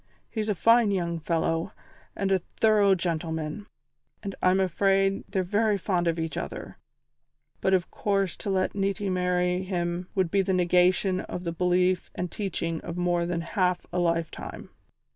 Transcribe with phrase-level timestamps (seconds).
[0.31, 1.73] He's a fine young fellow
[2.15, 3.67] and a thorough gentleman,
[4.23, 6.79] and I'm afraid they're very fond of each other,
[7.59, 12.09] but of course to let Niti marry him would be the negation of the belief
[12.15, 14.71] and teaching of more than half a lifetime.